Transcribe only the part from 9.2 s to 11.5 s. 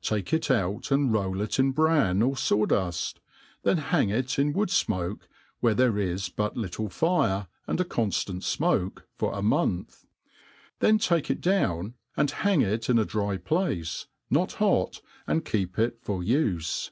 a month; then take it